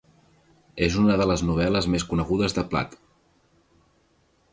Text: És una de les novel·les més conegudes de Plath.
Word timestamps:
És 0.85 0.95
una 1.01 1.17
de 1.21 1.27
les 1.31 1.43
novel·les 1.49 1.87
més 1.95 2.05
conegudes 2.13 2.57
de 2.61 2.65
Plath. 2.87 2.97